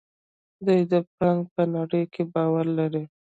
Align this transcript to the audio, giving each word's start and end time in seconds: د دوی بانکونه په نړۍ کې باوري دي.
د 0.65 0.67
دوی 0.67 0.81
بانکونه 1.17 1.49
په 1.53 1.61
نړۍ 1.75 2.03
کې 2.13 2.21
باوري 2.33 2.87
دي. 2.93 3.03